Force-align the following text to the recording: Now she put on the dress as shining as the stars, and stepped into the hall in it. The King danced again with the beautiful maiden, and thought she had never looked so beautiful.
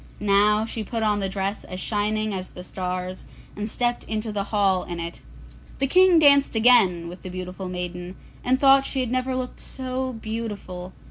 Now 0.19 0.65
she 0.65 0.83
put 0.83 1.03
on 1.03 1.19
the 1.19 1.29
dress 1.29 1.63
as 1.63 1.79
shining 1.79 2.33
as 2.33 2.49
the 2.49 2.63
stars, 2.63 3.25
and 3.55 3.69
stepped 3.69 4.03
into 4.05 4.31
the 4.31 4.45
hall 4.45 4.83
in 4.83 4.99
it. 4.99 5.21
The 5.77 5.85
King 5.85 6.17
danced 6.17 6.55
again 6.55 7.07
with 7.07 7.21
the 7.21 7.29
beautiful 7.29 7.69
maiden, 7.69 8.15
and 8.43 8.59
thought 8.59 8.83
she 8.83 9.01
had 9.01 9.11
never 9.11 9.35
looked 9.35 9.59
so 9.59 10.13
beautiful. 10.13 10.93